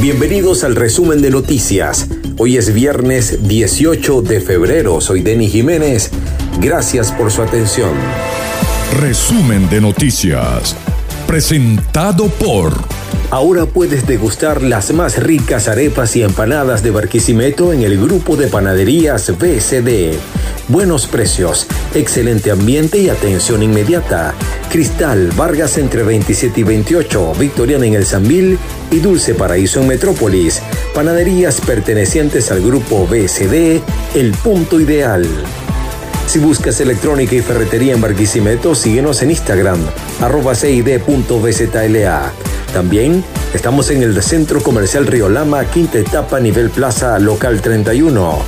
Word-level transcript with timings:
Bienvenidos 0.00 0.64
al 0.64 0.74
resumen 0.74 1.22
de 1.22 1.30
noticias. 1.30 2.08
Hoy 2.38 2.56
es 2.56 2.74
viernes 2.74 3.46
18 3.46 4.20
de 4.22 4.40
febrero. 4.40 5.00
Soy 5.00 5.22
Denis 5.22 5.52
Jiménez. 5.52 6.10
Gracias 6.58 7.12
por 7.12 7.30
su 7.30 7.40
atención. 7.40 7.92
Resumen 9.00 9.70
de 9.70 9.80
noticias. 9.80 10.74
Presentado 11.24 12.26
por... 12.26 12.99
Ahora 13.30 13.64
puedes 13.64 14.08
degustar 14.08 14.60
las 14.60 14.92
más 14.92 15.22
ricas 15.22 15.68
arepas 15.68 16.16
y 16.16 16.22
empanadas 16.22 16.82
de 16.82 16.90
Barquisimeto 16.90 17.72
en 17.72 17.82
el 17.82 17.96
grupo 17.96 18.34
de 18.36 18.48
panaderías 18.48 19.38
BCD. 19.38 20.18
Buenos 20.66 21.06
precios, 21.06 21.68
excelente 21.94 22.50
ambiente 22.50 22.98
y 22.98 23.08
atención 23.08 23.62
inmediata. 23.62 24.34
Cristal, 24.68 25.30
Vargas 25.36 25.78
entre 25.78 26.02
27 26.02 26.58
y 26.58 26.62
28, 26.64 27.34
Victoriana 27.38 27.86
en 27.86 27.94
el 27.94 28.04
Zambil 28.04 28.58
y 28.90 28.98
Dulce 28.98 29.34
Paraíso 29.34 29.80
en 29.80 29.86
Metrópolis. 29.86 30.60
Panaderías 30.92 31.60
pertenecientes 31.60 32.50
al 32.50 32.60
grupo 32.60 33.06
BCD, 33.06 33.80
el 34.16 34.32
punto 34.42 34.80
ideal. 34.80 35.24
Si 36.26 36.40
buscas 36.40 36.80
electrónica 36.80 37.36
y 37.36 37.42
ferretería 37.42 37.94
en 37.94 38.00
Barquisimeto, 38.00 38.74
síguenos 38.74 39.22
en 39.22 39.30
Instagram, 39.30 39.78
arroba 40.20 40.56
cid.bzla. 40.56 42.32
También 42.72 43.24
estamos 43.52 43.90
en 43.90 44.02
el 44.02 44.22
Centro 44.22 44.62
Comercial 44.62 45.06
Río 45.06 45.28
Lama, 45.28 45.64
quinta 45.64 45.98
etapa, 45.98 46.38
nivel 46.38 46.70
plaza 46.70 47.18
local 47.18 47.60
31. 47.60 48.38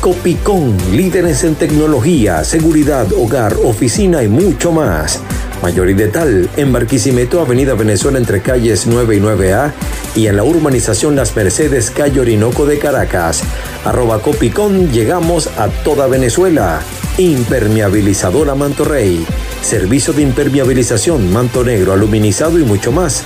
Copicón, 0.00 0.76
líderes 0.92 1.42
en 1.44 1.56
tecnología, 1.56 2.44
seguridad, 2.44 3.12
hogar, 3.12 3.54
oficina 3.64 4.22
y 4.22 4.28
mucho 4.28 4.70
más. 4.70 5.20
Mayor 5.62 5.90
y 5.90 5.94
tal, 6.08 6.48
en 6.56 6.72
Barquisimeto, 6.72 7.40
Avenida 7.40 7.74
Venezuela 7.74 8.18
entre 8.18 8.40
calles 8.40 8.86
9 8.86 9.16
y 9.16 9.20
9A 9.20 9.72
y 10.16 10.26
en 10.26 10.36
la 10.36 10.44
urbanización 10.44 11.14
Las 11.14 11.34
Mercedes, 11.36 11.90
calle 11.90 12.20
Orinoco 12.20 12.66
de 12.66 12.78
Caracas. 12.78 13.42
Arroba 13.84 14.20
Copicón, 14.20 14.90
llegamos 14.90 15.48
a 15.58 15.68
toda 15.68 16.08
Venezuela. 16.08 16.80
Impermeabilizadora 17.18 18.54
Manto 18.54 18.84
Rey. 18.84 19.24
Servicio 19.60 20.12
de 20.12 20.22
impermeabilización, 20.22 21.32
manto 21.32 21.62
negro, 21.62 21.92
aluminizado 21.92 22.58
y 22.58 22.64
mucho 22.64 22.90
más. 22.90 23.22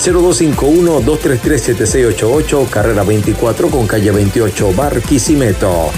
0251-233-7688, 0.00 2.70
carrera 2.70 3.04
24 3.04 3.68
con 3.68 3.86
calle 3.86 4.10
28, 4.10 4.72
Barquisimeto. 4.74 5.90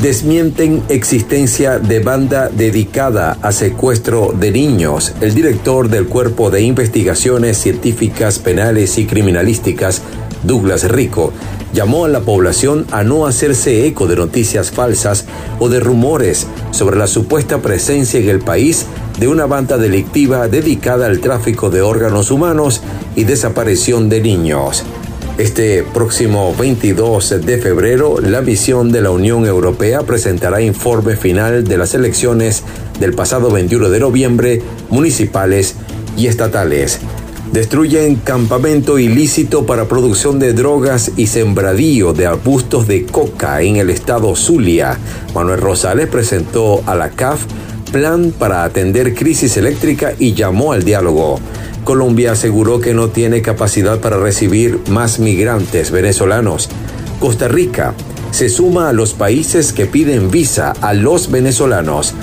Desmienten 0.00 0.82
existencia 0.88 1.78
de 1.78 2.00
banda 2.00 2.48
dedicada 2.48 3.36
a 3.42 3.52
secuestro 3.52 4.32
de 4.32 4.50
niños. 4.50 5.12
El 5.20 5.34
director 5.34 5.90
del 5.90 6.06
Cuerpo 6.06 6.50
de 6.50 6.62
Investigaciones 6.62 7.58
Científicas 7.58 8.38
Penales 8.38 8.96
y 8.96 9.04
Criminalísticas, 9.04 10.00
Douglas 10.42 10.90
Rico, 10.90 11.34
llamó 11.72 12.04
a 12.04 12.08
la 12.08 12.20
población 12.20 12.86
a 12.90 13.04
no 13.04 13.26
hacerse 13.26 13.86
eco 13.86 14.06
de 14.06 14.16
noticias 14.16 14.70
falsas 14.70 15.26
o 15.58 15.68
de 15.68 15.80
rumores 15.80 16.46
sobre 16.70 16.96
la 16.96 17.06
supuesta 17.06 17.58
presencia 17.58 18.20
en 18.20 18.28
el 18.28 18.40
país 18.40 18.86
de 19.18 19.28
una 19.28 19.46
banda 19.46 19.76
delictiva 19.78 20.48
dedicada 20.48 21.06
al 21.06 21.20
tráfico 21.20 21.70
de 21.70 21.82
órganos 21.82 22.30
humanos 22.30 22.80
y 23.16 23.24
desaparición 23.24 24.08
de 24.08 24.20
niños. 24.20 24.84
Este 25.38 25.82
próximo 25.82 26.54
22 26.58 27.46
de 27.46 27.58
febrero, 27.58 28.20
la 28.20 28.42
misión 28.42 28.92
de 28.92 29.00
la 29.00 29.10
Unión 29.10 29.46
Europea 29.46 30.02
presentará 30.02 30.60
informe 30.60 31.16
final 31.16 31.64
de 31.64 31.78
las 31.78 31.94
elecciones 31.94 32.62
del 32.98 33.14
pasado 33.14 33.50
21 33.50 33.88
de 33.88 34.00
noviembre, 34.00 34.62
municipales 34.90 35.76
y 36.16 36.26
estatales. 36.26 37.00
Destruyen 37.52 38.14
campamento 38.14 39.00
ilícito 39.00 39.66
para 39.66 39.88
producción 39.88 40.38
de 40.38 40.52
drogas 40.52 41.10
y 41.16 41.26
sembradío 41.26 42.12
de 42.12 42.26
arbustos 42.26 42.86
de 42.86 43.06
coca 43.06 43.60
en 43.62 43.74
el 43.74 43.90
estado 43.90 44.36
Zulia. 44.36 44.96
Manuel 45.34 45.60
Rosales 45.60 46.06
presentó 46.06 46.80
a 46.86 46.94
la 46.94 47.10
CAF 47.10 47.44
plan 47.90 48.32
para 48.38 48.62
atender 48.62 49.16
crisis 49.16 49.56
eléctrica 49.56 50.12
y 50.16 50.34
llamó 50.34 50.72
al 50.72 50.84
diálogo. 50.84 51.40
Colombia 51.82 52.32
aseguró 52.32 52.80
que 52.80 52.94
no 52.94 53.08
tiene 53.08 53.42
capacidad 53.42 53.98
para 53.98 54.16
recibir 54.16 54.78
más 54.88 55.18
migrantes 55.18 55.90
venezolanos. 55.90 56.68
Costa 57.18 57.48
Rica 57.48 57.94
se 58.30 58.48
suma 58.48 58.88
a 58.88 58.92
los 58.92 59.14
países 59.14 59.72
que 59.72 59.86
piden 59.86 60.30
visa 60.30 60.72
a 60.80 60.94
los 60.94 61.30
venezolanos. 61.30 62.14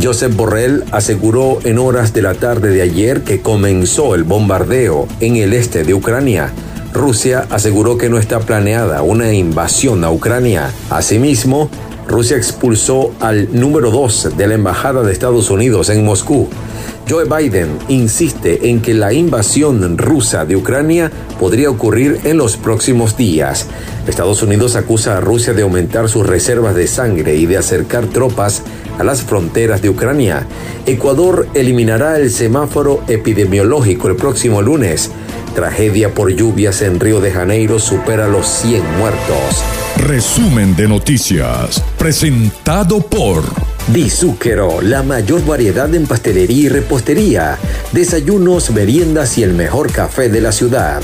Josep 0.00 0.34
Borrell 0.34 0.84
aseguró 0.92 1.58
en 1.64 1.78
horas 1.78 2.12
de 2.12 2.22
la 2.22 2.34
tarde 2.34 2.70
de 2.70 2.82
ayer 2.82 3.22
que 3.22 3.40
comenzó 3.40 4.14
el 4.14 4.24
bombardeo 4.24 5.08
en 5.20 5.36
el 5.36 5.52
este 5.52 5.84
de 5.84 5.94
Ucrania. 5.94 6.52
Rusia 6.92 7.46
aseguró 7.50 7.98
que 7.98 8.08
no 8.08 8.18
está 8.18 8.40
planeada 8.40 9.02
una 9.02 9.32
invasión 9.32 10.04
a 10.04 10.10
Ucrania. 10.10 10.70
Asimismo, 10.90 11.68
Rusia 12.08 12.36
expulsó 12.36 13.12
al 13.20 13.48
número 13.52 13.90
2 13.90 14.36
de 14.36 14.46
la 14.46 14.54
Embajada 14.54 15.02
de 15.02 15.12
Estados 15.12 15.50
Unidos 15.50 15.90
en 15.90 16.04
Moscú. 16.04 16.48
Joe 17.08 17.24
Biden 17.24 17.78
insiste 17.88 18.68
en 18.68 18.80
que 18.80 18.94
la 18.94 19.12
invasión 19.12 19.96
rusa 19.98 20.44
de 20.44 20.56
Ucrania 20.56 21.10
podría 21.38 21.70
ocurrir 21.70 22.20
en 22.24 22.36
los 22.36 22.56
próximos 22.56 23.16
días. 23.16 23.66
Estados 24.06 24.42
Unidos 24.42 24.76
acusa 24.76 25.16
a 25.16 25.20
Rusia 25.20 25.52
de 25.52 25.62
aumentar 25.62 26.08
sus 26.08 26.26
reservas 26.26 26.74
de 26.74 26.86
sangre 26.86 27.36
y 27.36 27.46
de 27.46 27.58
acercar 27.58 28.06
tropas 28.06 28.62
a 28.98 29.04
las 29.04 29.22
fronteras 29.22 29.82
de 29.82 29.88
Ucrania. 29.88 30.46
Ecuador 30.86 31.46
eliminará 31.54 32.18
el 32.18 32.30
semáforo 32.30 33.02
epidemiológico 33.08 34.08
el 34.08 34.16
próximo 34.16 34.62
lunes. 34.62 35.10
Tragedia 35.56 36.12
por 36.12 36.30
lluvias 36.30 36.82
en 36.82 37.00
Río 37.00 37.18
de 37.18 37.32
Janeiro 37.32 37.78
supera 37.78 38.28
los 38.28 38.46
100 38.46 38.98
muertos. 38.98 39.64
Resumen 39.96 40.76
de 40.76 40.86
noticias, 40.86 41.82
presentado 41.96 43.00
por... 43.00 43.65
Bizúquero, 43.88 44.80
la 44.82 45.02
mayor 45.04 45.46
variedad 45.46 45.94
en 45.94 46.08
pastelería 46.08 46.62
y 46.62 46.68
repostería, 46.68 47.56
desayunos, 47.92 48.70
meriendas 48.70 49.38
y 49.38 49.44
el 49.44 49.54
mejor 49.54 49.92
café 49.92 50.28
de 50.28 50.40
la 50.40 50.50
ciudad. 50.50 51.02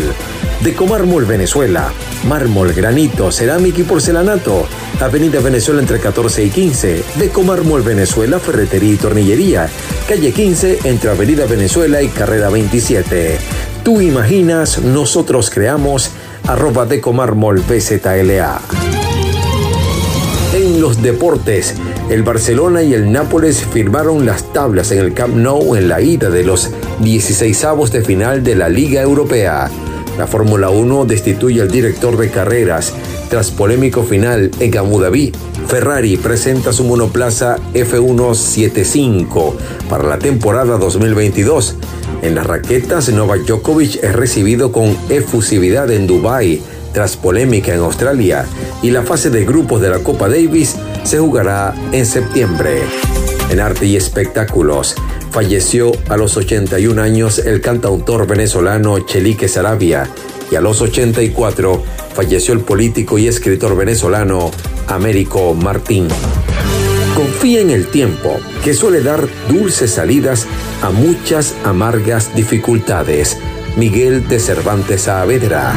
Decomármol 0.62 1.26
Venezuela. 1.26 1.92
Mármol, 2.28 2.72
granito, 2.72 3.32
cerámica 3.32 3.82
y 3.82 3.84
porcelanato. 3.84 4.66
Avenida 5.02 5.42
Venezuela 5.42 5.82
entre 5.82 6.00
14 6.00 6.46
y 6.46 6.50
15. 6.50 7.04
Decomármol 7.16 7.82
Venezuela, 7.82 8.40
ferretería 8.40 8.94
y 8.94 8.98
tornillería. 8.98 9.70
Calle 10.08 10.32
15 10.32 10.80
entre 10.86 11.10
Avenida 11.10 11.46
Venezuela 11.46 12.02
y 12.02 12.08
Carrera 12.08 12.50
27. 12.50 13.38
Tú 13.84 14.00
imaginas, 14.00 14.82
nosotros 14.82 15.50
creamos. 15.50 16.12
Arroba 16.48 16.86
Decomármol 16.86 17.60
BZLA. 17.62 18.62
En 20.54 20.80
los 20.80 21.02
deportes, 21.02 21.74
el 22.10 22.24
Barcelona 22.24 22.84
y 22.84 22.94
el 22.94 23.12
Nápoles 23.12 23.64
firmaron 23.64 24.26
las 24.26 24.52
tablas 24.54 24.92
en 24.92 25.00
el 25.00 25.14
Camp 25.14 25.36
Nou 25.36 25.76
en 25.76 25.88
la 25.88 26.02
ida 26.02 26.30
de 26.30 26.44
los 26.44 26.72
16avos 27.02 27.90
de 27.90 28.02
final 28.02 28.44
de 28.44 28.56
la 28.56 28.70
Liga 28.70 29.02
Europea. 29.02 29.70
La 30.18 30.28
Fórmula 30.28 30.70
1 30.70 31.06
destituye 31.06 31.62
al 31.62 31.72
director 31.72 32.18
de 32.18 32.30
carreras 32.30 32.94
tras 33.30 33.52
polémico 33.52 34.04
final 34.04 34.52
en 34.60 34.78
Abu 34.78 35.00
Dhabi. 35.00 35.32
Ferrari 35.68 36.18
presenta 36.18 36.72
su 36.72 36.84
monoplaza 36.84 37.58
F175 37.74 39.54
para 39.90 40.04
la 40.04 40.20
temporada 40.20 40.78
2022. 40.78 41.76
En 42.22 42.36
las 42.36 42.46
raquetas, 42.46 43.10
Novak 43.10 43.46
Djokovic 43.46 44.04
es 44.04 44.14
recibido 44.14 44.72
con 44.72 44.96
efusividad 45.10 45.90
en 45.90 46.06
Dubái 46.06 46.62
tras 46.94 47.18
polémica 47.18 47.74
en 47.74 47.80
Australia 47.80 48.46
y 48.84 48.92
la 48.92 49.02
fase 49.02 49.32
de 49.32 49.46
grupos 49.46 49.82
de 49.82 49.90
la 49.90 50.00
Copa 50.00 50.30
Davis 50.30 50.76
se 51.04 51.20
jugará 51.20 51.74
en 51.92 52.06
septiembre. 52.06 52.82
En 53.50 53.60
arte 53.60 53.86
y 53.86 53.96
espectáculos, 53.96 54.96
falleció 55.32 55.92
a 56.10 56.18
los 56.18 56.38
81 56.38 57.02
años 57.02 57.40
el 57.40 57.62
cantautor 57.62 58.28
venezolano 58.28 59.00
Chelique 59.00 59.48
Sarabia 59.48 60.10
y 60.52 60.56
a 60.56 60.62
los 60.62 60.82
84 60.82 61.84
falleció 62.14 62.54
el 62.54 62.62
político 62.62 63.18
y 63.18 63.28
escritor 63.28 63.76
venezolano 63.76 64.52
Américo 64.88 65.54
Martín. 65.54 66.08
Confía 67.16 67.62
en 67.62 67.70
el 67.70 67.88
tiempo, 67.88 68.40
que 68.64 68.74
suele 68.74 69.02
dar 69.02 69.28
dulces 69.50 69.92
salidas 69.92 70.48
a 70.82 70.90
muchas 70.90 71.56
amargas 71.64 72.36
dificultades. 72.36 73.38
Miguel 73.78 74.28
de 74.28 74.40
Cervantes 74.40 75.04
Saavedra. 75.04 75.74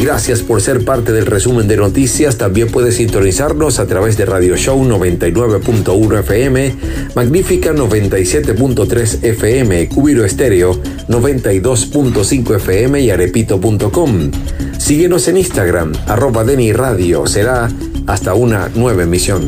Gracias 0.00 0.40
por 0.40 0.62
ser 0.62 0.82
parte 0.82 1.12
del 1.12 1.26
resumen 1.26 1.68
de 1.68 1.76
noticias. 1.76 2.38
También 2.38 2.68
puedes 2.68 2.96
sintonizarnos 2.96 3.78
a 3.78 3.86
través 3.86 4.16
de 4.16 4.24
Radio 4.24 4.56
Show 4.56 4.82
99.1 4.82 6.20
FM, 6.20 6.74
Magnífica 7.14 7.74
97.3 7.74 9.22
FM, 9.22 9.88
Cubiro 9.90 10.24
Estéreo 10.24 10.80
92.5 11.06 12.56
FM 12.56 13.00
y 13.02 13.10
arepito.com. 13.10 14.30
Síguenos 14.78 15.28
en 15.28 15.36
Instagram, 15.36 15.92
arroba 16.06 16.44
Deni 16.44 16.72
Radio. 16.72 17.26
Será 17.26 17.68
hasta 18.06 18.32
una 18.32 18.70
nueva 18.74 19.02
emisión. 19.02 19.46